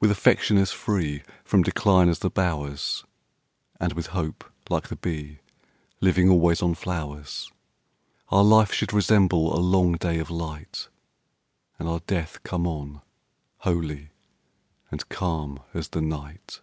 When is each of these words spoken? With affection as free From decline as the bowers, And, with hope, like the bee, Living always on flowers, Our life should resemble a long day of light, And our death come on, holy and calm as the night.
With 0.00 0.10
affection 0.10 0.56
as 0.56 0.72
free 0.72 1.22
From 1.44 1.60
decline 1.62 2.08
as 2.08 2.20
the 2.20 2.30
bowers, 2.30 3.04
And, 3.78 3.92
with 3.92 4.06
hope, 4.16 4.44
like 4.70 4.88
the 4.88 4.96
bee, 4.96 5.40
Living 6.00 6.30
always 6.30 6.62
on 6.62 6.74
flowers, 6.74 7.52
Our 8.30 8.42
life 8.44 8.72
should 8.72 8.94
resemble 8.94 9.54
a 9.54 9.60
long 9.60 9.92
day 9.98 10.20
of 10.20 10.30
light, 10.30 10.88
And 11.78 11.86
our 11.86 12.00
death 12.06 12.42
come 12.44 12.66
on, 12.66 13.02
holy 13.58 14.08
and 14.90 15.06
calm 15.10 15.58
as 15.74 15.88
the 15.90 16.00
night. 16.00 16.60